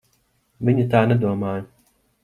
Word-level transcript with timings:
Viņa 0.69 0.87
tā 0.95 1.03
nedomāja. 1.13 1.65